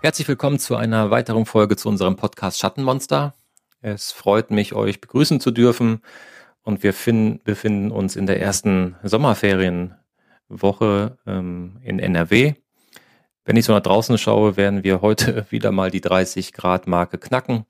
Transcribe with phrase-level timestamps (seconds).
[0.00, 3.34] Herzlich willkommen zu einer weiteren Folge zu unserem Podcast Schattenmonster.
[3.80, 6.02] Es freut mich, euch begrüßen zu dürfen
[6.62, 12.54] und wir finden, befinden uns in der ersten Sommerferienwoche ähm, in NRW.
[13.44, 17.18] Wenn ich so nach draußen schaue, werden wir heute wieder mal die 30 Grad Marke
[17.18, 17.66] knacken.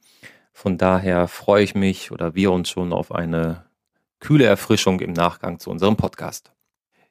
[0.52, 3.64] Von daher freue ich mich oder wir uns schon auf eine
[4.20, 6.52] kühle Erfrischung im Nachgang zu unserem Podcast.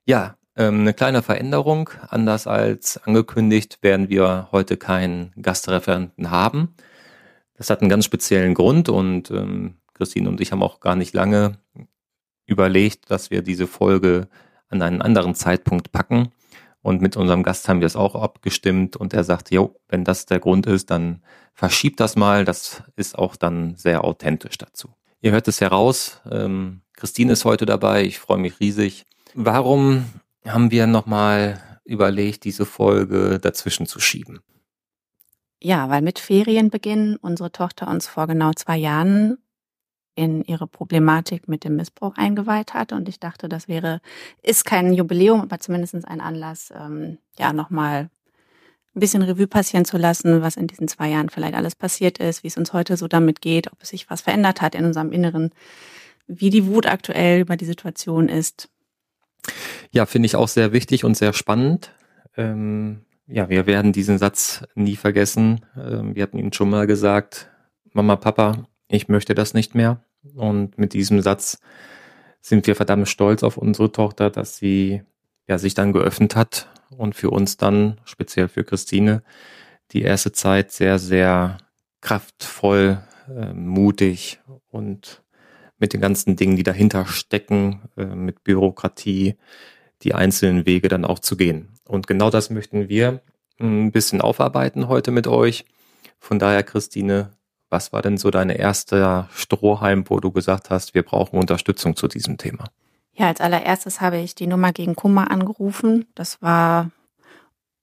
[0.06, 1.90] Ja, ähm, eine kleine Veränderung.
[2.10, 6.76] Anders als angekündigt werden wir heute keinen Gastreferenten haben.
[7.56, 11.14] Das hat einen ganz speziellen Grund und ähm, Christine und ich haben auch gar nicht
[11.14, 11.58] lange
[12.46, 14.28] überlegt, dass wir diese Folge
[14.70, 16.30] an einen anderen Zeitpunkt packen.
[16.82, 20.26] Und mit unserem Gast haben wir es auch abgestimmt und er sagte, jo, wenn das
[20.26, 21.22] der Grund ist, dann
[21.54, 22.46] verschiebt das mal.
[22.46, 24.90] Das ist auch dann sehr authentisch dazu.
[25.20, 26.22] Ihr hört es heraus.
[26.32, 28.04] Ähm, Christine ist heute dabei.
[28.04, 29.06] Ich freue mich riesig.
[29.34, 30.06] Warum
[30.52, 34.40] haben wir nochmal überlegt, diese Folge dazwischen zu schieben.
[35.62, 39.38] Ja, weil mit Ferienbeginn unsere Tochter uns vor genau zwei Jahren
[40.18, 42.92] in ihre Problematik mit dem Missbrauch eingeweiht hat.
[42.92, 44.02] Und ich dachte, das wäre,
[44.42, 48.10] ist kein Jubiläum, aber zumindest ein Anlass, ähm, ja, nochmal
[48.96, 52.44] ein bisschen Revue passieren zu lassen, was in diesen zwei Jahren vielleicht alles passiert ist,
[52.44, 55.12] wie es uns heute so damit geht, ob es sich was verändert hat in unserem
[55.12, 55.52] Inneren,
[56.26, 58.70] wie die Wut aktuell über die Situation ist.
[59.92, 61.92] Ja, finde ich auch sehr wichtig und sehr spannend.
[62.36, 65.66] Ähm, ja, wir werden diesen Satz nie vergessen.
[65.76, 67.50] Ähm, wir hatten ihn schon mal gesagt,
[67.94, 70.04] Mama, Papa, ich möchte das nicht mehr.
[70.36, 71.60] Und mit diesem Satz
[72.42, 75.02] sind wir verdammt stolz auf unsere Tochter, dass sie
[75.48, 79.24] ja, sich dann geöffnet hat und für uns dann, speziell für Christine,
[79.92, 81.58] die erste Zeit sehr, sehr
[82.02, 83.00] kraftvoll,
[83.30, 85.24] äh, mutig und
[85.80, 89.36] mit den ganzen Dingen, die dahinter stecken, äh, mit Bürokratie,
[90.04, 91.70] die einzelnen Wege dann auch zu gehen.
[91.86, 93.22] Und genau das möchten wir
[93.60, 95.66] ein bisschen aufarbeiten heute mit euch.
[96.20, 97.32] Von daher, Christine,
[97.70, 102.08] was war denn so dein erster Strohhalm, wo du gesagt hast, wir brauchen Unterstützung zu
[102.08, 102.66] diesem Thema?
[103.14, 106.06] Ja, als allererstes habe ich die Nummer gegen Kummer angerufen.
[106.14, 106.92] Das war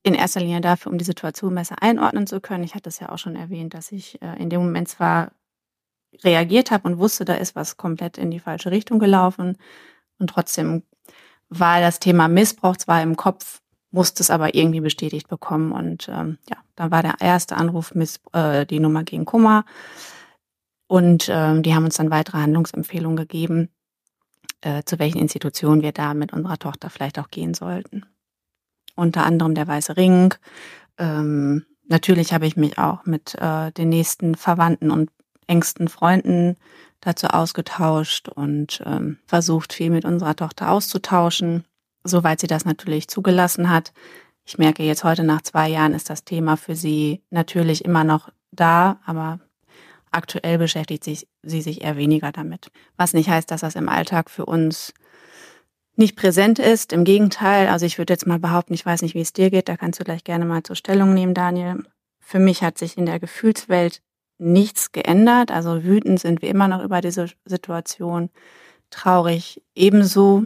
[0.05, 2.63] in erster Linie dafür, um die Situation besser einordnen zu können.
[2.63, 5.33] Ich hatte es ja auch schon erwähnt, dass ich äh, in dem Moment zwar
[6.23, 9.57] reagiert habe und wusste, da ist was komplett in die falsche Richtung gelaufen.
[10.19, 10.85] Und trotzdem
[11.49, 13.61] war das Thema Missbrauch zwar im Kopf,
[13.91, 15.73] musste es aber irgendwie bestätigt bekommen.
[15.73, 19.65] Und ähm, ja, dann war der erste Anruf Miss, äh, die Nummer gegen Kummer.
[20.87, 23.71] Und ähm, die haben uns dann weitere Handlungsempfehlungen gegeben,
[24.61, 28.05] äh, zu welchen Institutionen wir da mit unserer Tochter vielleicht auch gehen sollten.
[28.97, 30.35] Unter anderem der Weiße Ring.
[30.99, 35.11] Ähm, natürlich habe ich mich auch mit äh, den nächsten Verwandten und
[35.47, 36.57] engsten Freunden
[37.05, 41.65] dazu ausgetauscht und ähm, versucht, viel mit unserer Tochter auszutauschen,
[42.03, 43.93] soweit sie das natürlich zugelassen hat.
[44.45, 48.31] Ich merke jetzt heute nach zwei Jahren ist das Thema für sie natürlich immer noch
[48.53, 49.41] da, aber
[50.11, 52.71] aktuell beschäftigt sich, sie sich eher weniger damit.
[52.97, 54.93] Was nicht heißt, dass das im Alltag für uns
[55.97, 56.93] nicht präsent ist.
[56.93, 59.69] Im Gegenteil, also ich würde jetzt mal behaupten, ich weiß nicht, wie es dir geht,
[59.69, 61.85] da kannst du gleich gerne mal zur Stellung nehmen, Daniel.
[62.19, 64.03] Für mich hat sich in der Gefühlswelt
[64.39, 65.51] nichts geändert.
[65.51, 68.31] Also wütend sind wir immer noch über diese Situation.
[68.91, 70.45] Traurig ebenso.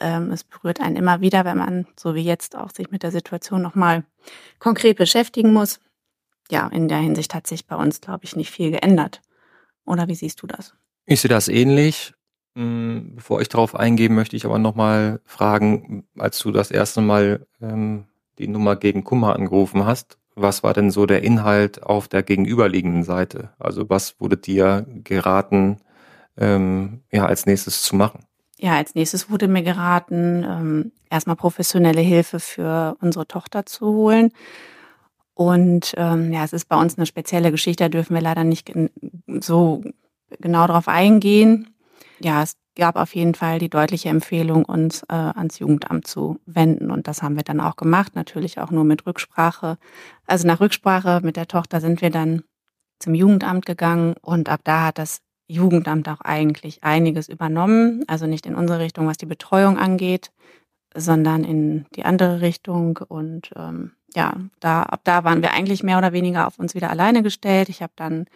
[0.00, 3.10] Ähm, es berührt einen immer wieder, wenn man, so wie jetzt, auch sich mit der
[3.10, 4.04] Situation nochmal
[4.58, 5.80] konkret beschäftigen muss.
[6.50, 9.20] Ja, in der Hinsicht hat sich bei uns, glaube ich, nicht viel geändert.
[9.84, 10.74] Oder wie siehst du das?
[11.06, 12.14] Ich sehe das ähnlich.
[12.54, 17.46] Hm, bevor ich darauf eingehen, möchte ich aber nochmal fragen, als du das erste Mal
[17.60, 18.04] ähm,
[18.38, 23.02] die Nummer gegen Kummer angerufen hast, was war denn so der Inhalt auf der gegenüberliegenden
[23.02, 23.50] Seite?
[23.58, 25.78] Also was wurde dir geraten,
[26.36, 28.24] ähm, ja, als nächstes zu machen?
[28.58, 34.32] Ja, als nächstes wurde mir geraten, ähm, erstmal professionelle Hilfe für unsere Tochter zu holen.
[35.34, 38.72] Und ähm, ja, es ist bei uns eine spezielle Geschichte, da dürfen wir leider nicht
[39.40, 39.82] so
[40.40, 41.68] genau darauf eingehen.
[42.20, 46.90] Ja, es gab auf jeden Fall die deutliche Empfehlung, uns äh, ans Jugendamt zu wenden.
[46.90, 49.78] Und das haben wir dann auch gemacht, natürlich auch nur mit Rücksprache.
[50.26, 52.42] Also nach Rücksprache mit der Tochter sind wir dann
[53.00, 58.04] zum Jugendamt gegangen und ab da hat das Jugendamt auch eigentlich einiges übernommen.
[58.06, 60.30] Also nicht in unsere Richtung, was die Betreuung angeht,
[60.94, 62.98] sondern in die andere Richtung.
[63.08, 66.90] Und ähm, ja, da, ab da waren wir eigentlich mehr oder weniger auf uns wieder
[66.90, 67.68] alleine gestellt.
[67.68, 68.26] Ich habe dann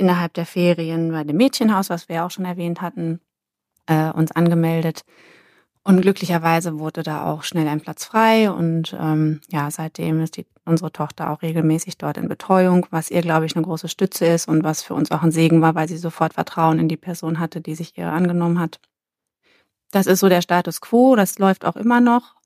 [0.00, 3.20] innerhalb der Ferien bei dem Mädchenhaus, was wir auch schon erwähnt hatten,
[3.86, 5.02] äh, uns angemeldet.
[5.82, 10.46] Und glücklicherweise wurde da auch schnell ein Platz frei und ähm, ja, seitdem ist die,
[10.66, 14.46] unsere Tochter auch regelmäßig dort in Betreuung, was ihr, glaube ich, eine große Stütze ist
[14.46, 17.40] und was für uns auch ein Segen war, weil sie sofort Vertrauen in die Person
[17.40, 18.78] hatte, die sich ihr angenommen hat.
[19.90, 22.36] Das ist so der Status quo, das läuft auch immer noch.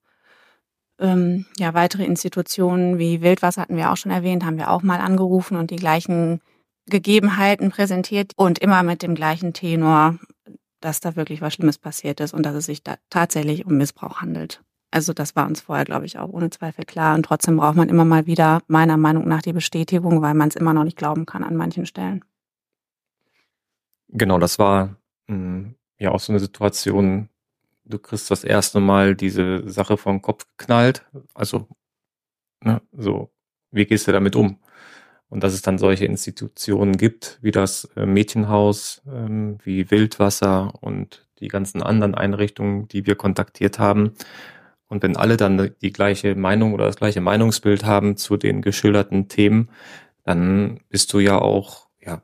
[1.01, 5.01] Ähm, ja, weitere Institutionen wie Wildwasser hatten wir auch schon erwähnt, haben wir auch mal
[5.01, 6.41] angerufen und die gleichen
[6.87, 10.19] Gegebenheiten präsentiert und immer mit dem gleichen Tenor,
[10.81, 14.21] dass da wirklich was Schlimmes passiert ist und dass es sich da tatsächlich um Missbrauch
[14.21, 14.63] handelt.
[14.91, 17.17] Also das war uns vorher, glaube ich, auch ohne Zweifel klar.
[17.17, 20.57] Und trotzdem braucht man immer mal wieder, meiner Meinung nach, die Bestätigung, weil man es
[20.57, 22.25] immer noch nicht glauben kann an manchen Stellen.
[24.09, 24.97] Genau, das war
[25.27, 27.29] mh, hm, ja auch so eine Situation,
[27.85, 31.05] du kriegst das erste Mal diese Sache vom Kopf geknallt.
[31.35, 31.67] Also,
[32.63, 33.33] ne, so,
[33.71, 34.59] wie gehst du damit um?
[35.35, 41.27] Und dass es dann solche Institutionen gibt, wie das äh, Mädchenhaus, ähm, wie Wildwasser und
[41.41, 44.13] die ganzen anderen Einrichtungen, die wir kontaktiert haben.
[44.87, 49.27] Und wenn alle dann die gleiche Meinung oder das gleiche Meinungsbild haben zu den geschilderten
[49.27, 49.71] Themen,
[50.23, 52.23] dann bist du ja auch ja,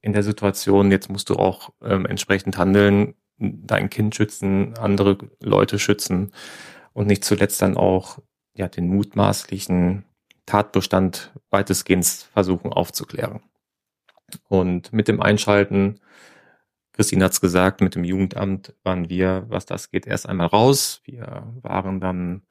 [0.00, 5.80] in der Situation, jetzt musst du auch ähm, entsprechend handeln, dein Kind schützen, andere Leute
[5.80, 6.30] schützen
[6.92, 8.20] und nicht zuletzt dann auch
[8.54, 10.04] ja, den mutmaßlichen
[10.48, 13.40] Tatbestand weitestgehend versuchen aufzuklären.
[14.48, 16.00] Und mit dem Einschalten,
[16.92, 21.02] Christine hat es gesagt, mit dem Jugendamt waren wir, was das geht, erst einmal raus.
[21.04, 22.42] Wir waren dann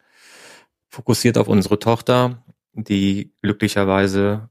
[0.90, 4.50] fokussiert auf unsere Tochter, die glücklicherweise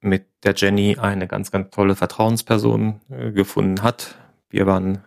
[0.00, 4.16] mit der Jenny eine ganz, ganz tolle Vertrauensperson äh, gefunden hat.
[4.48, 5.02] Wir waren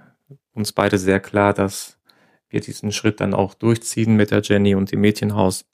[0.54, 1.98] uns beide sehr klar, dass
[2.50, 5.66] wir diesen Schritt dann auch durchziehen mit der Jenny und dem Mädchenhaus,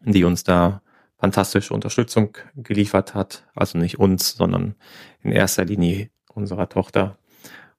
[0.00, 0.82] die uns da
[1.20, 3.44] fantastische Unterstützung geliefert hat.
[3.54, 4.74] Also nicht uns, sondern
[5.22, 7.18] in erster Linie unserer Tochter.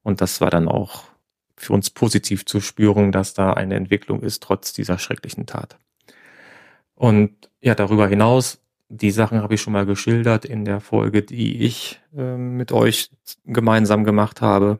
[0.03, 1.05] Und das war dann auch
[1.57, 5.77] für uns positiv zu spüren, dass da eine Entwicklung ist, trotz dieser schrecklichen Tat.
[6.95, 8.59] Und ja, darüber hinaus,
[8.89, 13.09] die Sachen habe ich schon mal geschildert in der Folge, die ich äh, mit euch
[13.45, 14.79] gemeinsam gemacht habe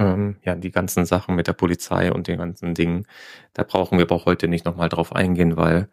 [0.00, 3.06] ähm, ja, die ganzen Sachen mit der Polizei und den ganzen Dingen,
[3.52, 5.88] da brauchen wir aber auch heute nicht nochmal drauf eingehen, weil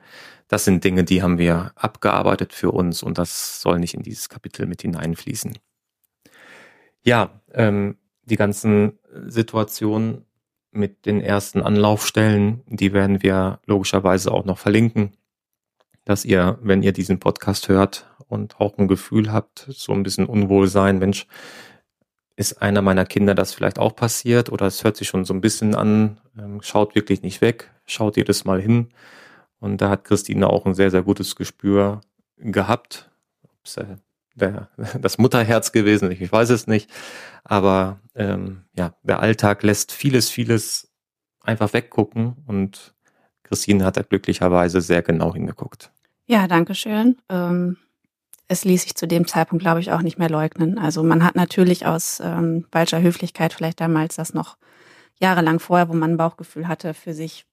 [0.48, 4.30] das sind Dinge, die haben wir abgearbeitet für uns und das soll nicht in dieses
[4.30, 5.58] Kapitel mit hineinfließen.
[7.04, 10.26] Ja, ähm, die ganzen Situationen
[10.72, 15.18] mit den ersten Anlaufstellen, die werden wir logischerweise auch noch verlinken,
[16.06, 20.26] dass ihr, wenn ihr diesen Podcast hört und auch ein Gefühl habt, so ein bisschen
[20.26, 21.28] Unwohlsein, Mensch,
[22.38, 25.42] ist einer meiner Kinder das vielleicht auch passiert oder es hört sich schon so ein
[25.42, 28.90] bisschen an, ähm, schaut wirklich nicht weg, schaut jedes Mal hin.
[29.60, 32.02] Und da hat Christine auch ein sehr, sehr gutes Gespür
[32.38, 33.10] gehabt.
[33.76, 33.96] Äh,
[34.36, 34.70] der,
[35.02, 36.92] das Mutterherz gewesen, ich weiß es nicht.
[37.44, 40.94] Aber ähm, ja, der Alltag lässt vieles, vieles
[41.42, 42.94] einfach weggucken und
[43.42, 45.92] Christine hat da glücklicherweise sehr genau hingeguckt.
[46.28, 47.18] Ja, danke schön.
[47.30, 47.78] Ähm
[48.48, 50.78] es ließ sich zu dem Zeitpunkt, glaube ich, auch nicht mehr leugnen.
[50.78, 54.58] Also man hat natürlich aus ähm, falscher Höflichkeit vielleicht damals das noch
[55.20, 57.46] jahrelang vorher, wo man ein Bauchgefühl hatte, für sich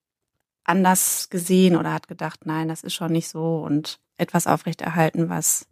[0.65, 5.67] anders gesehen oder hat gedacht, nein, das ist schon nicht so und etwas aufrechterhalten, was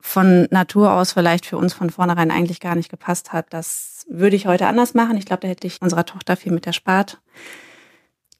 [0.00, 3.46] von Natur aus vielleicht für uns von vornherein eigentlich gar nicht gepasst hat.
[3.50, 5.16] Das würde ich heute anders machen.
[5.16, 7.20] Ich glaube, da hätte ich unserer Tochter viel mit erspart.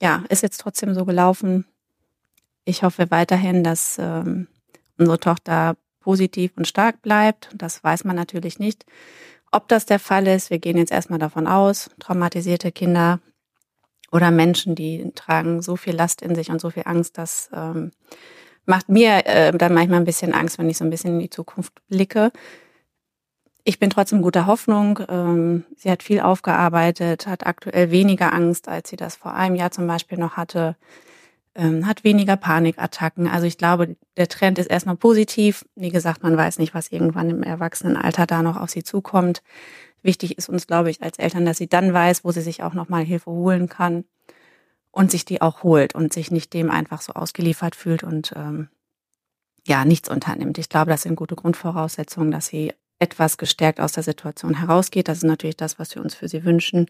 [0.01, 1.67] Ja, ist jetzt trotzdem so gelaufen.
[2.65, 4.47] Ich hoffe weiterhin, dass ähm,
[5.01, 7.51] unsere Tochter positiv und stark bleibt.
[7.55, 8.85] Das weiß man natürlich nicht,
[9.51, 10.51] ob das der Fall ist.
[10.51, 13.21] Wir gehen jetzt erstmal davon aus, traumatisierte Kinder
[14.13, 17.93] oder Menschen, die tragen so viel Last in sich und so viel Angst, das ähm,
[18.67, 21.31] macht mir äh, dann manchmal ein bisschen Angst, wenn ich so ein bisschen in die
[21.31, 22.33] Zukunft blicke.
[23.65, 25.01] Ich bin trotzdem guter Hoffnung.
[25.09, 29.71] Ähm, sie hat viel aufgearbeitet, hat aktuell weniger Angst, als sie das vor einem Jahr
[29.71, 30.77] zum Beispiel noch hatte
[31.55, 33.29] ähm, hat weniger Panikattacken.
[33.29, 35.65] Also ich glaube, der Trend ist erstmal positiv.
[35.75, 39.43] Wie gesagt, man weiß nicht, was irgendwann im Erwachsenenalter da noch auf sie zukommt.
[40.03, 42.75] Wichtig ist uns, glaube ich, als Eltern, dass sie dann weiß, wo sie sich auch
[42.75, 44.05] nochmal Hilfe holen kann
[44.93, 48.69] und sich die auch holt und sich nicht dem einfach so ausgeliefert fühlt und ähm,
[49.67, 50.57] ja, nichts unternimmt.
[50.57, 55.09] Ich glaube, das sind gute Grundvoraussetzungen, dass sie etwas gestärkt aus der Situation herausgeht.
[55.09, 56.87] Das ist natürlich das, was wir uns für sie wünschen.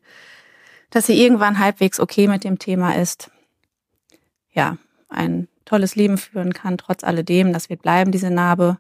[0.91, 3.31] Dass sie irgendwann halbwegs okay mit dem Thema ist
[4.53, 4.77] ja,
[5.09, 7.53] ein tolles Leben führen kann, trotz alledem.
[7.53, 8.79] Das wird bleiben, diese Narbe.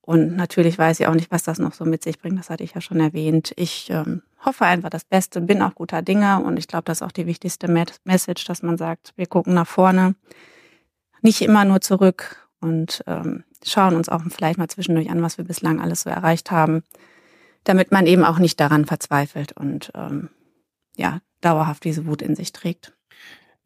[0.00, 2.38] Und natürlich weiß ich auch nicht, was das noch so mit sich bringt.
[2.38, 3.52] Das hatte ich ja schon erwähnt.
[3.56, 7.02] Ich ähm, hoffe einfach das Beste, bin auch guter Dinge und ich glaube, das ist
[7.02, 7.68] auch die wichtigste
[8.04, 10.14] Message, dass man sagt, wir gucken nach vorne,
[11.22, 15.44] nicht immer nur zurück und ähm, schauen uns auch vielleicht mal zwischendurch an, was wir
[15.44, 16.82] bislang alles so erreicht haben,
[17.64, 20.28] damit man eben auch nicht daran verzweifelt und ähm,
[20.96, 22.93] ja dauerhaft diese Wut in sich trägt.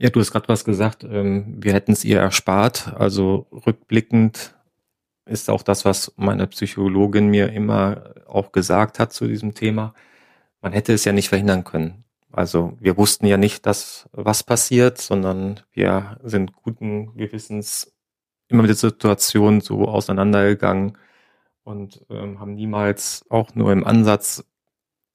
[0.01, 2.95] Ja, du hast gerade was gesagt, ähm, wir hätten es ihr erspart.
[2.97, 4.55] Also rückblickend
[5.27, 9.95] ist auch das, was meine Psychologin mir immer auch gesagt hat zu diesem Thema.
[10.63, 12.05] Man hätte es ja nicht verhindern können.
[12.31, 17.93] Also wir wussten ja nicht, dass was passiert, sondern wir sind guten Gewissens
[18.49, 20.97] immer mit der Situation so auseinandergegangen
[21.65, 24.45] und ähm, haben niemals auch nur im Ansatz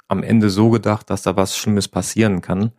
[0.08, 2.74] am Ende so gedacht, dass da was Schlimmes passieren kann.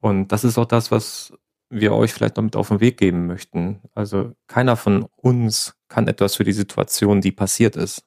[0.00, 1.32] Und das ist auch das, was
[1.70, 3.80] wir euch vielleicht noch mit auf den Weg geben möchten.
[3.94, 8.04] Also keiner von uns kann etwas für die Situation, die passiert ist.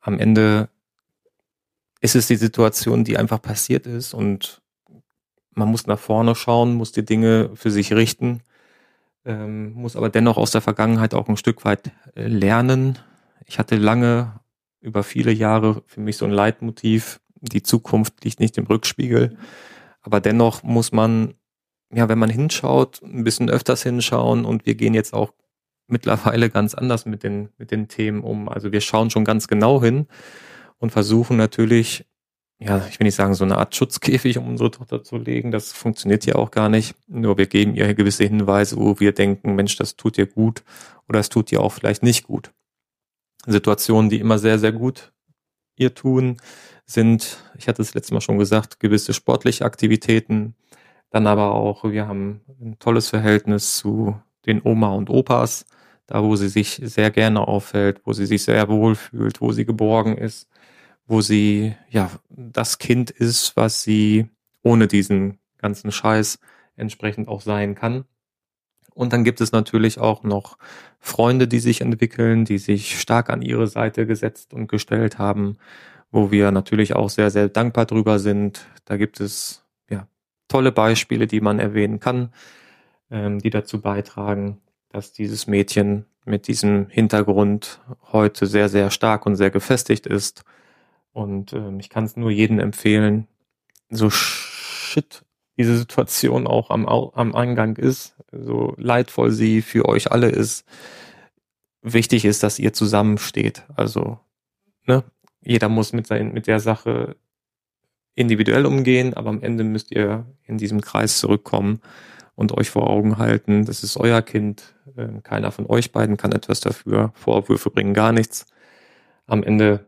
[0.00, 0.68] Am Ende
[2.00, 4.60] ist es die Situation, die einfach passiert ist und
[5.54, 8.42] man muss nach vorne schauen, muss die Dinge für sich richten,
[9.24, 12.98] ähm, muss aber dennoch aus der Vergangenheit auch ein Stück weit äh, lernen.
[13.46, 14.40] Ich hatte lange,
[14.80, 19.38] über viele Jahre für mich so ein Leitmotiv, die Zukunft liegt nicht im Rückspiegel,
[20.04, 21.34] aber dennoch muss man
[21.96, 25.32] ja, wenn man hinschaut, ein bisschen öfters hinschauen und wir gehen jetzt auch
[25.86, 28.48] mittlerweile ganz anders mit den, mit den Themen um.
[28.48, 30.06] Also wir schauen schon ganz genau hin
[30.78, 32.06] und versuchen natürlich,
[32.58, 35.50] ja, ich will nicht sagen, so eine Art Schutzkäfig um unsere Tochter zu legen.
[35.50, 36.96] Das funktioniert ja auch gar nicht.
[37.06, 40.64] Nur wir geben ihr gewisse Hinweise, wo wir denken, Mensch, das tut ihr gut
[41.08, 42.52] oder es tut ihr auch vielleicht nicht gut.
[43.46, 45.12] Situationen, die immer sehr, sehr gut
[45.76, 46.38] ihr tun,
[46.86, 50.54] sind, ich hatte es letztes Mal schon gesagt, gewisse sportliche Aktivitäten,
[51.10, 55.64] dann aber auch, wir haben ein tolles Verhältnis zu den Oma und Opas,
[56.06, 59.64] da wo sie sich sehr gerne auffällt, wo sie sich sehr wohl fühlt, wo sie
[59.64, 60.48] geborgen ist,
[61.06, 64.28] wo sie ja das Kind ist, was sie
[64.62, 66.38] ohne diesen ganzen Scheiß
[66.76, 68.04] entsprechend auch sein kann.
[68.94, 70.56] Und dann gibt es natürlich auch noch
[71.00, 75.56] Freunde, die sich entwickeln, die sich stark an ihre Seite gesetzt und gestellt haben,
[76.10, 78.66] wo wir natürlich auch sehr, sehr dankbar drüber sind.
[78.84, 79.64] Da gibt es
[80.48, 82.32] tolle Beispiele, die man erwähnen kann,
[83.10, 87.80] ähm, die dazu beitragen, dass dieses Mädchen mit diesem Hintergrund
[88.12, 90.44] heute sehr, sehr stark und sehr gefestigt ist.
[91.12, 93.26] Und ähm, ich kann es nur jedem empfehlen,
[93.90, 95.24] so shit
[95.56, 100.66] diese Situation auch am, am Eingang ist, so leidvoll sie für euch alle ist.
[101.82, 103.62] Wichtig ist, dass ihr zusammensteht.
[103.76, 104.18] Also,
[104.86, 105.04] ne,
[105.42, 107.16] jeder muss mit, sein, mit der Sache
[108.14, 111.80] individuell umgehen, aber am Ende müsst ihr in diesem Kreis zurückkommen
[112.34, 116.32] und euch vor Augen halten, das ist euer Kind, ähm, keiner von euch beiden kann
[116.32, 118.46] etwas dafür, Vorwürfe bringen gar nichts.
[119.26, 119.86] Am Ende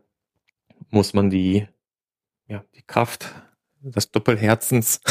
[0.89, 1.67] muss man die,
[2.47, 3.33] ja, die Kraft
[3.91, 5.01] des Doppelherzens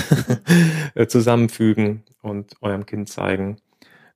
[0.95, 3.57] äh, zusammenfügen und eurem Kind zeigen,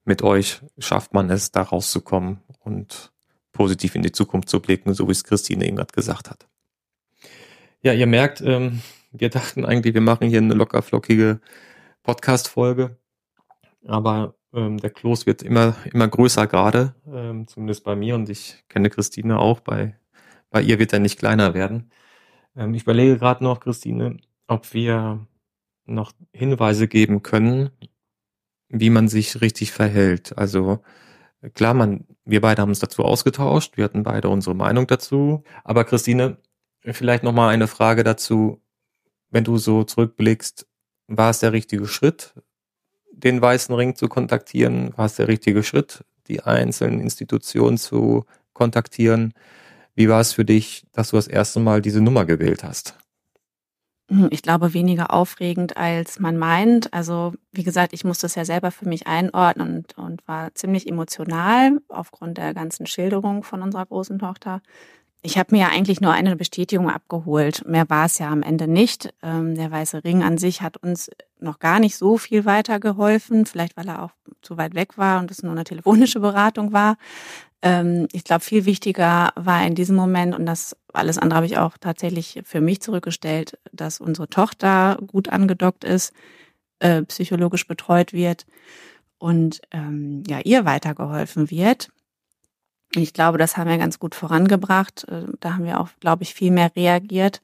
[0.04, 3.12] mit euch schafft man es, da rauszukommen und
[3.52, 6.46] positiv in die Zukunft zu blicken, so wie es Christine eben gerade gesagt hat.
[7.82, 8.80] Ja, ihr merkt, ähm,
[9.12, 11.40] wir dachten eigentlich, wir machen hier eine lockerflockige
[12.02, 12.96] Podcast-Folge.
[13.86, 18.64] Aber ähm, der Kloß wird immer, immer größer gerade, ähm, zumindest bei mir und ich
[18.68, 19.60] kenne Christine auch.
[19.60, 19.96] Bei,
[20.50, 21.90] bei ihr wird er nicht kleiner werden.
[22.56, 24.18] Ähm, ich überlege gerade noch, Christine,
[24.50, 25.26] ob wir
[25.86, 27.70] noch Hinweise geben können,
[28.68, 30.36] wie man sich richtig verhält.
[30.38, 30.80] Also
[31.54, 35.42] klar, man, wir beide haben uns dazu ausgetauscht, wir hatten beide unsere Meinung dazu.
[35.64, 36.38] Aber Christine,
[36.82, 38.62] Vielleicht nochmal eine Frage dazu.
[39.30, 40.66] Wenn du so zurückblickst,
[41.08, 42.34] war es der richtige Schritt,
[43.12, 44.96] den Weißen Ring zu kontaktieren?
[44.96, 49.34] War es der richtige Schritt, die einzelnen Institutionen zu kontaktieren?
[49.94, 52.96] Wie war es für dich, dass du das erste Mal diese Nummer gewählt hast?
[54.10, 56.92] Hm, ich glaube, weniger aufregend, als man meint.
[56.92, 60.88] Also, wie gesagt, ich musste es ja selber für mich einordnen und, und war ziemlich
[60.88, 64.62] emotional aufgrund der ganzen Schilderung von unserer großen Tochter.
[65.22, 67.62] Ich habe mir ja eigentlich nur eine Bestätigung abgeholt.
[67.68, 69.14] Mehr war es ja am Ende nicht.
[69.22, 73.46] Ähm, der Weiße Ring an sich hat uns noch gar nicht so viel weitergeholfen.
[73.46, 74.12] Vielleicht, weil er auch
[74.42, 76.96] zu weit weg war und es nur eine telefonische Beratung war.
[77.62, 81.58] Ähm, ich glaube, viel wichtiger war in diesem Moment, und das alles andere habe ich
[81.58, 86.12] auch tatsächlich für mich zurückgestellt, dass unsere Tochter gut angedockt ist,
[86.80, 88.46] äh, psychologisch betreut wird
[89.18, 91.90] und ähm, ja, ihr weitergeholfen wird.
[92.94, 95.04] Ich glaube, das haben wir ganz gut vorangebracht.
[95.08, 97.40] Äh, da haben wir auch, glaube ich, viel mehr reagiert.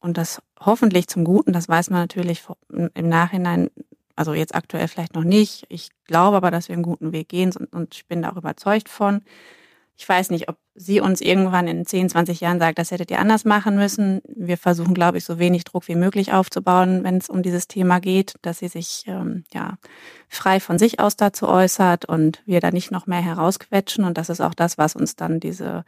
[0.00, 3.70] Und das hoffentlich zum Guten, das weiß man natürlich im Nachhinein,
[4.16, 5.66] also jetzt aktuell vielleicht noch nicht.
[5.68, 8.88] Ich glaube aber, dass wir einen guten Weg gehen und ich bin da auch überzeugt
[8.88, 9.22] von.
[10.00, 13.18] Ich weiß nicht, ob sie uns irgendwann in 10, 20 Jahren sagt, das hättet ihr
[13.18, 14.22] anders machen müssen.
[14.34, 18.00] Wir versuchen, glaube ich, so wenig Druck wie möglich aufzubauen, wenn es um dieses Thema
[18.00, 19.76] geht, dass sie sich ähm, ja
[20.30, 24.04] frei von sich aus dazu äußert und wir da nicht noch mehr herausquetschen.
[24.04, 25.84] Und das ist auch das, was uns dann diese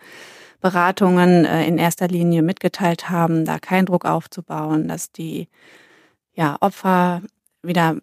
[0.61, 5.49] Beratungen äh, in erster Linie mitgeteilt haben, da keinen Druck aufzubauen, dass die
[6.35, 7.23] ja, Opfer
[7.63, 7.97] wieder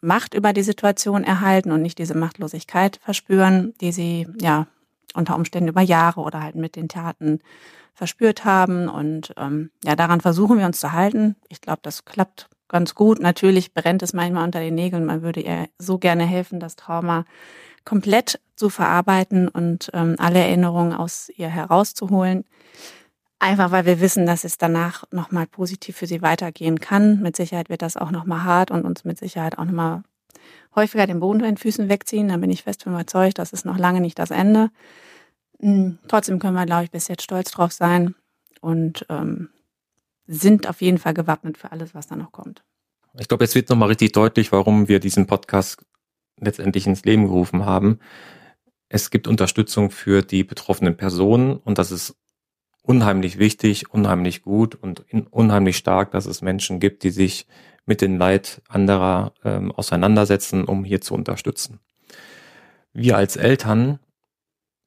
[0.00, 4.68] Macht über die Situation erhalten und nicht diese Machtlosigkeit verspüren, die sie ja
[5.16, 7.40] unter Umständen über Jahre oder halt mit den Taten
[7.94, 8.88] verspürt haben.
[8.88, 11.36] Und ähm, ja, daran versuchen wir uns zu halten.
[11.48, 13.20] Ich glaube, das klappt ganz gut.
[13.20, 15.04] Natürlich brennt es manchmal unter den Nägeln.
[15.04, 17.24] Man würde ihr so gerne helfen, das Trauma
[17.84, 22.44] komplett zu verarbeiten und ähm, alle Erinnerungen aus ihr herauszuholen.
[23.38, 27.20] Einfach weil wir wissen, dass es danach nochmal positiv für sie weitergehen kann.
[27.20, 30.02] Mit Sicherheit wird das auch nochmal hart und uns mit Sicherheit auch nochmal
[30.74, 32.28] häufiger den Boden unter den Füßen wegziehen.
[32.28, 34.70] Da bin ich fest überzeugt, das ist noch lange nicht das Ende.
[35.60, 38.14] Hm, trotzdem können wir, glaube ich, bis jetzt stolz drauf sein
[38.60, 39.50] und ähm,
[40.26, 42.62] sind auf jeden Fall gewappnet für alles, was da noch kommt.
[43.18, 45.84] Ich glaube, jetzt wird nochmal richtig deutlich, warum wir diesen Podcast
[46.38, 47.98] letztendlich ins Leben gerufen haben.
[48.88, 52.16] Es gibt Unterstützung für die betroffenen Personen und das ist
[52.82, 57.46] unheimlich wichtig, unheimlich gut und unheimlich stark, dass es Menschen gibt, die sich
[57.86, 61.80] mit den Leid anderer ähm, auseinandersetzen, um hier zu unterstützen.
[62.92, 64.00] Wir als Eltern,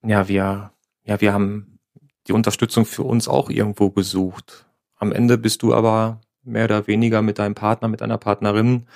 [0.03, 0.71] ja, wir,
[1.03, 1.79] ja, wir haben
[2.27, 4.67] die Unterstützung für uns auch irgendwo gesucht.
[4.95, 8.87] Am Ende bist du aber mehr oder weniger mit deinem Partner, mit deiner Partnerin,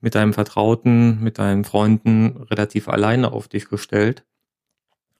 [0.00, 4.24] mit deinem Vertrauten, mit deinen Freunden relativ alleine auf dich gestellt.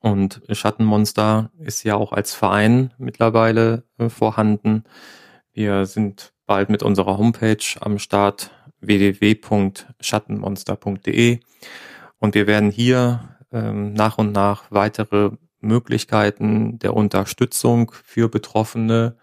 [0.00, 4.84] Und Schattenmonster ist ja auch als Verein mittlerweile äh, vorhanden.
[5.52, 8.50] Wir sind bald mit unserer Homepage am Start
[8.80, 11.40] www.schattenmonster.de
[12.18, 19.16] und wir werden hier ähm, nach und nach weitere Möglichkeiten der Unterstützung für betroffene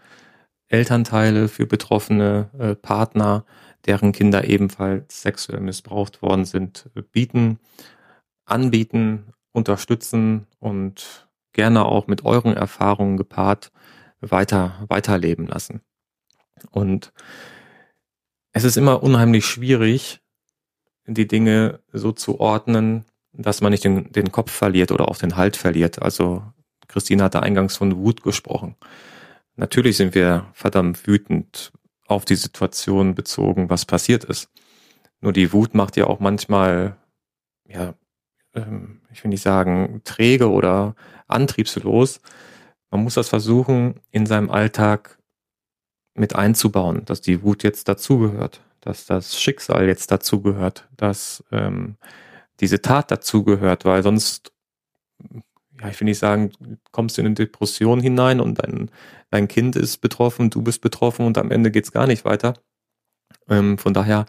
[0.68, 3.46] Elternteile, für betroffene äh, Partner,
[3.86, 7.60] deren Kinder ebenfalls sexuell missbraucht worden sind, bieten,
[8.46, 13.72] anbieten unterstützen und gerne auch mit euren Erfahrungen gepaart
[14.20, 15.82] weiter, weiterleben lassen.
[16.72, 17.12] Und
[18.52, 20.22] es ist immer unheimlich schwierig,
[21.06, 25.36] die Dinge so zu ordnen, dass man nicht den, den Kopf verliert oder auch den
[25.36, 26.02] Halt verliert.
[26.02, 26.44] Also
[26.88, 28.76] Christine hatte eingangs von Wut gesprochen.
[29.56, 31.72] Natürlich sind wir verdammt wütend
[32.08, 34.50] auf die Situation bezogen, was passiert ist.
[35.22, 36.98] Nur die Wut macht ja auch manchmal
[37.68, 37.96] ja,
[38.54, 40.96] ähm, ich will nicht sagen, träge oder
[41.28, 42.22] antriebslos.
[42.90, 45.18] Man muss das versuchen, in seinem Alltag
[46.16, 51.98] mit einzubauen, dass die Wut jetzt dazugehört, dass das Schicksal jetzt dazugehört, dass ähm,
[52.60, 54.52] diese Tat dazugehört, weil sonst,
[55.82, 56.52] ja, ich will nicht sagen,
[56.92, 58.90] kommst du in eine Depression hinein und dein,
[59.30, 62.54] dein Kind ist betroffen, du bist betroffen und am Ende geht's gar nicht weiter.
[63.50, 64.26] Ähm, von daher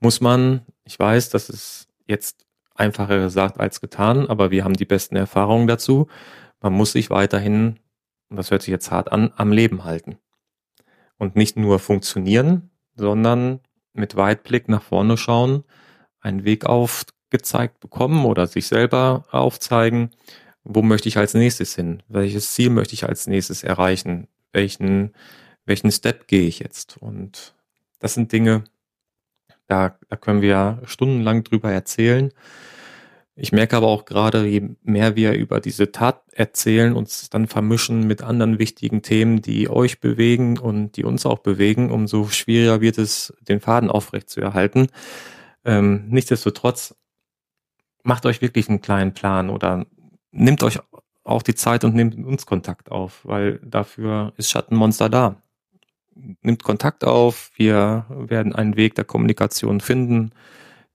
[0.00, 4.84] muss man, ich weiß, dass es jetzt einfacher gesagt als getan, aber wir haben die
[4.84, 6.08] besten Erfahrungen dazu.
[6.60, 7.80] Man muss sich weiterhin,
[8.28, 10.18] und das hört sich jetzt hart an, am Leben halten.
[11.18, 13.60] Und nicht nur funktionieren, sondern
[13.92, 15.64] mit Weitblick nach vorne schauen,
[16.20, 20.10] einen Weg aufgezeigt bekommen oder sich selber aufzeigen,
[20.64, 22.02] wo möchte ich als nächstes hin?
[22.08, 24.28] Welches Ziel möchte ich als nächstes erreichen?
[24.52, 25.14] Welchen,
[25.66, 26.96] welchen Step gehe ich jetzt?
[26.96, 27.54] Und
[27.98, 28.64] das sind Dinge,
[29.66, 32.32] da, da können wir stundenlang drüber erzählen.
[33.36, 38.06] Ich merke aber auch gerade, je mehr wir über diese Tat erzählen, uns dann vermischen
[38.06, 42.98] mit anderen wichtigen Themen, die euch bewegen und die uns auch bewegen, umso schwieriger wird
[42.98, 44.86] es, den Faden aufrecht zu erhalten.
[45.64, 46.94] Ähm, nichtsdestotrotz,
[48.04, 49.86] macht euch wirklich einen kleinen Plan oder
[50.30, 50.78] nehmt euch
[51.24, 55.42] auch die Zeit und nehmt uns Kontakt auf, weil dafür ist Schattenmonster da
[56.14, 60.32] nimmt Kontakt auf, wir werden einen Weg der Kommunikation finden.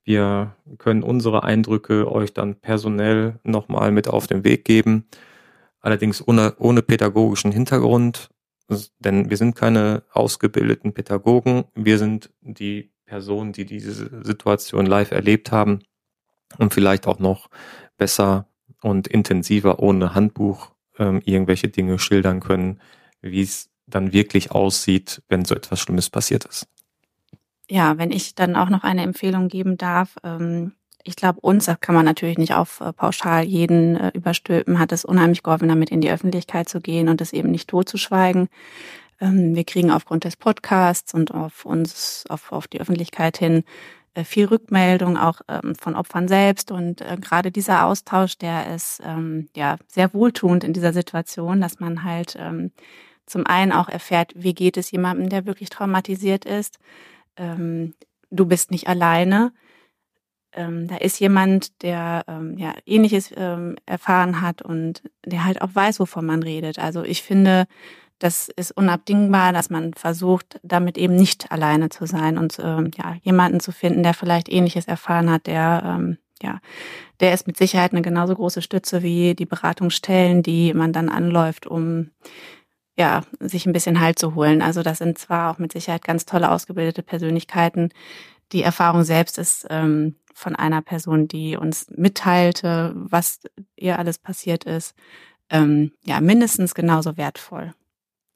[0.09, 5.05] Wir können unsere Eindrücke euch dann personell nochmal mit auf den Weg geben.
[5.81, 8.31] Allerdings ohne, ohne pädagogischen Hintergrund,
[8.97, 11.65] denn wir sind keine ausgebildeten Pädagogen.
[11.75, 15.83] Wir sind die Personen, die diese Situation live erlebt haben
[16.57, 17.47] und vielleicht auch noch
[17.99, 18.47] besser
[18.81, 22.81] und intensiver ohne Handbuch ähm, irgendwelche Dinge schildern können,
[23.21, 26.67] wie es dann wirklich aussieht, wenn so etwas Schlimmes passiert ist.
[27.69, 31.79] Ja, wenn ich dann auch noch eine Empfehlung geben darf, ähm, ich glaube, uns, das
[31.79, 35.91] kann man natürlich nicht auf äh, pauschal jeden äh, überstülpen, hat es unheimlich geholfen, damit
[35.91, 38.49] in die Öffentlichkeit zu gehen und es eben nicht totzuschweigen.
[39.21, 43.63] Ähm, wir kriegen aufgrund des Podcasts und auf uns, auf, auf die Öffentlichkeit hin
[44.15, 49.01] äh, viel Rückmeldung auch ähm, von Opfern selbst und äh, gerade dieser Austausch, der ist
[49.05, 52.71] ähm, ja sehr wohltuend in dieser Situation, dass man halt ähm,
[53.25, 56.79] zum einen auch erfährt, wie geht es jemandem, der wirklich traumatisiert ist.
[57.39, 57.95] Ähm,
[58.29, 59.51] du bist nicht alleine.
[60.51, 65.73] Ähm, da ist jemand, der ähm, ja ähnliches ähm, erfahren hat und der halt auch
[65.73, 66.79] weiß, wovon man redet.
[66.79, 67.65] Also ich finde,
[68.19, 73.15] das ist unabdingbar, dass man versucht, damit eben nicht alleine zu sein und ähm, ja
[73.21, 76.59] jemanden zu finden, der vielleicht ähnliches erfahren hat, der ähm, ja,
[77.19, 81.67] der ist mit Sicherheit eine genauso große Stütze wie die Beratungsstellen, die man dann anläuft,
[81.67, 82.11] um
[82.99, 84.61] ja, sich ein bisschen Halt zu holen.
[84.61, 87.93] Also das sind zwar auch mit Sicherheit ganz tolle ausgebildete Persönlichkeiten.
[88.51, 93.39] Die Erfahrung selbst ist ähm, von einer Person, die uns mitteilte, was
[93.77, 94.95] ihr alles passiert ist,
[95.49, 97.73] ähm, ja, mindestens genauso wertvoll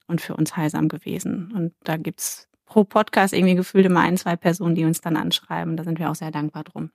[0.07, 1.51] und für uns heilsam gewesen.
[1.53, 5.75] Und da gibt's pro Podcast irgendwie gefühlt immer ein, zwei Personen, die uns dann anschreiben.
[5.75, 6.89] Da sind wir auch sehr dankbar drum.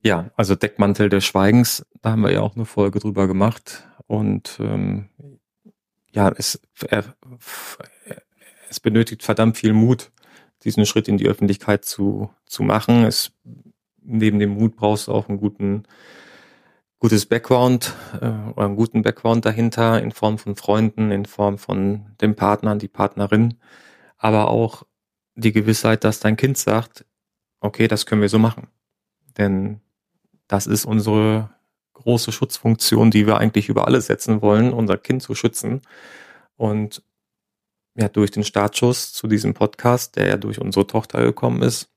[0.00, 3.88] Ja, also Deckmantel des Schweigens, da haben wir ja auch eine Folge drüber gemacht.
[4.08, 5.08] Und ähm,
[6.12, 7.02] ja, es, äh,
[8.68, 10.10] es benötigt verdammt viel Mut,
[10.64, 13.04] diesen Schritt in die Öffentlichkeit zu, zu machen.
[13.04, 13.32] Es,
[14.00, 15.84] neben dem Mut brauchst du auch einen guten,
[16.98, 22.14] gutes Background äh, oder einen guten Background dahinter in Form von Freunden, in Form von
[22.20, 23.58] dem Partner, die Partnerin,
[24.18, 24.84] aber auch
[25.34, 27.06] die Gewissheit, dass dein Kind sagt,
[27.60, 28.68] okay, das können wir so machen.
[29.38, 29.80] Denn
[30.46, 31.50] das ist unsere
[32.02, 35.82] große Schutzfunktion, die wir eigentlich über alles setzen wollen, unser Kind zu schützen.
[36.56, 37.02] Und
[37.94, 41.90] ja, durch den Startschuss zu diesem Podcast, der ja durch unsere Tochter gekommen ist,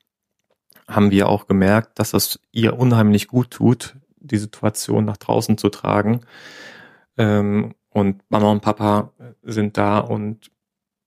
[0.87, 5.69] haben wir auch gemerkt, dass das ihr unheimlich gut tut, die Situation nach draußen zu
[5.69, 6.21] tragen.
[7.17, 10.51] Ähm, und Mama und Papa sind da und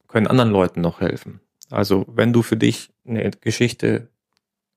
[0.09, 1.41] können anderen Leuten noch helfen.
[1.71, 4.09] Also wenn du für dich eine Geschichte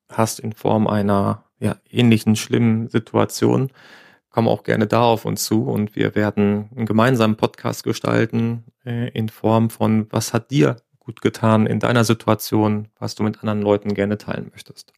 [0.09, 3.71] hast in Form einer ja, ähnlichen schlimmen Situation,
[4.31, 9.09] komm auch gerne da auf uns zu und wir werden einen gemeinsamen Podcast gestalten äh,
[9.09, 13.61] in Form von, was hat dir gut getan in deiner Situation, was du mit anderen
[13.61, 14.93] Leuten gerne teilen möchtest.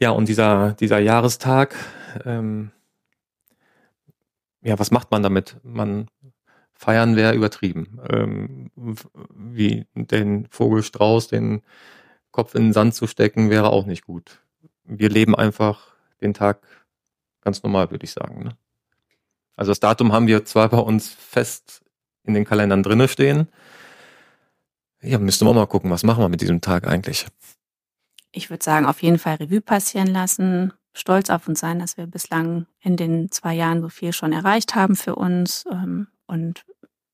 [0.00, 1.74] Ja, und dieser, dieser Jahrestag,
[2.24, 2.70] ähm,
[4.62, 5.56] ja, was macht man damit?
[5.62, 6.08] Man
[6.72, 8.00] feiern wäre übertrieben.
[8.08, 8.70] Ähm,
[9.34, 11.62] wie den Vogelstrauß, den
[12.30, 14.40] Kopf in den Sand zu stecken, wäre auch nicht gut.
[14.84, 15.88] Wir leben einfach
[16.20, 16.60] den Tag
[17.42, 18.44] Ganz normal, würde ich sagen.
[18.44, 18.56] Ne?
[19.56, 21.82] Also das Datum haben wir zwar bei uns fest
[22.24, 23.48] in den Kalendern drinne stehen.
[25.00, 27.26] Ja, müsste auch mal gucken, was machen wir mit diesem Tag eigentlich.
[28.32, 32.06] Ich würde sagen, auf jeden Fall Revue passieren lassen, stolz auf uns sein, dass wir
[32.06, 35.64] bislang in den zwei Jahren so viel schon erreicht haben für uns.
[35.70, 36.64] Ähm, und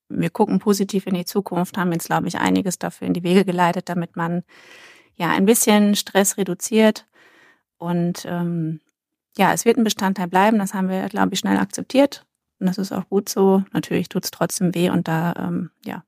[0.09, 3.45] wir gucken positiv in die Zukunft, haben jetzt, glaube ich, einiges dafür in die Wege
[3.45, 4.43] geleitet, damit man
[5.15, 7.05] ja ein bisschen Stress reduziert
[7.77, 8.81] und ähm,
[9.37, 10.59] ja, es wird ein Bestandteil bleiben.
[10.59, 12.25] Das haben wir, glaube ich, schnell akzeptiert.
[12.59, 13.63] Und das ist auch gut so.
[13.73, 16.03] Natürlich tut es trotzdem weh und da, ähm, ja,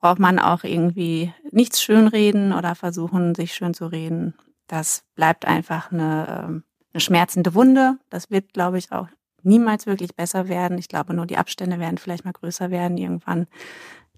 [0.00, 4.34] braucht man auch irgendwie nichts schönreden oder versuchen, sich schön zu reden.
[4.66, 7.98] Das bleibt einfach eine, ähm, eine schmerzende Wunde.
[8.10, 9.08] Das wird, glaube ich, auch
[9.42, 10.78] niemals wirklich besser werden.
[10.78, 13.46] Ich glaube, nur die Abstände werden vielleicht mal größer werden irgendwann,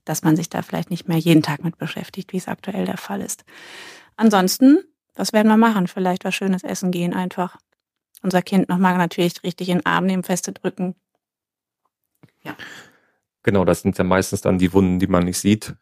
[0.05, 2.96] dass man sich da vielleicht nicht mehr jeden Tag mit beschäftigt, wie es aktuell der
[2.96, 3.44] Fall ist.
[4.16, 4.79] Ansonsten,
[5.14, 5.88] was werden wir machen?
[5.88, 7.57] Vielleicht was Schönes essen gehen einfach
[8.22, 10.94] unser Kind nochmal natürlich richtig in den Arm nehmen, feste drücken.
[12.42, 12.57] Ja.
[13.42, 15.74] Genau, das sind ja meistens dann die Wunden, die man nicht sieht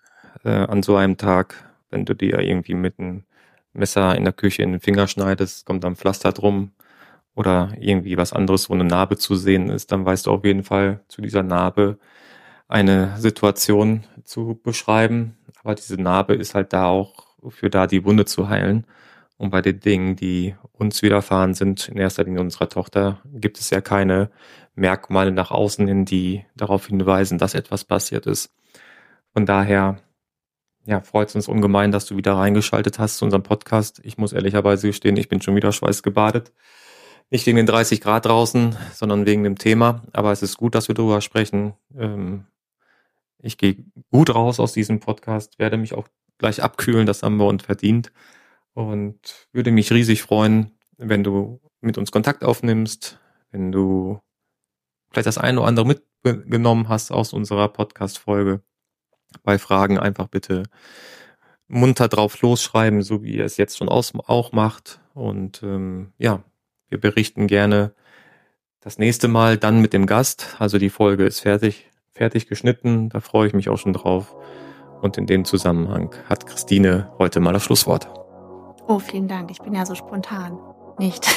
[0.44, 1.70] äh, an so einem Tag.
[1.90, 3.24] Wenn du dir irgendwie mit einem
[3.72, 6.72] Messer in der Küche in den Finger schneidest, kommt dann Pflaster drum
[7.34, 10.64] oder irgendwie was anderes, wo eine Narbe zu sehen ist, dann weißt du auf jeden
[10.64, 11.98] Fall zu dieser Narbe
[12.68, 15.36] eine Situation zu beschreiben.
[15.62, 18.86] Aber diese Narbe ist halt da auch für da, die Wunde zu heilen.
[19.36, 23.70] Und bei den Dingen, die uns widerfahren sind, in erster Linie unserer Tochter, gibt es
[23.70, 24.30] ja keine
[24.74, 28.54] Merkmale nach außen hin, die darauf hinweisen, dass etwas passiert ist.
[29.32, 29.98] Von daher,
[30.86, 34.00] ja, freut es uns ungemein, dass du wieder reingeschaltet hast zu unserem Podcast.
[34.04, 36.52] Ich muss ehrlicherweise gestehen, ich bin schon wieder schweißgebadet.
[37.30, 40.02] Nicht wegen den 30 Grad draußen, sondern wegen dem Thema.
[40.12, 41.74] Aber es ist gut, dass wir darüber sprechen.
[41.96, 42.44] Ähm,
[43.38, 46.06] ich gehe gut raus aus diesem Podcast, werde mich auch
[46.38, 48.12] gleich abkühlen, das haben wir uns verdient
[48.74, 54.20] und würde mich riesig freuen, wenn du mit uns Kontakt aufnimmst, wenn du
[55.10, 55.86] vielleicht das eine oder andere
[56.22, 58.62] mitgenommen hast aus unserer Podcast-Folge.
[59.42, 60.64] Bei Fragen einfach bitte
[61.66, 65.00] munter drauf losschreiben, so wie ihr es jetzt schon auch macht.
[65.14, 66.42] Und ähm, ja,
[66.88, 67.94] wir berichten gerne
[68.80, 70.56] das nächste Mal dann mit dem Gast.
[70.58, 73.08] Also die Folge ist fertig, fertig geschnitten.
[73.08, 74.34] Da freue ich mich auch schon drauf.
[75.00, 78.23] Und in dem Zusammenhang hat Christine heute mal das Schlusswort.
[78.86, 79.50] Oh, vielen Dank.
[79.50, 80.58] Ich bin ja so spontan.
[80.98, 81.26] Nicht.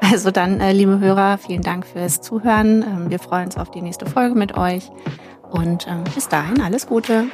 [0.00, 2.82] Also dann, äh, liebe Hörer, vielen Dank fürs Zuhören.
[2.82, 4.90] Ähm, wir freuen uns auf die nächste Folge mit euch.
[5.50, 7.26] Und ähm, bis dahin alles Gute.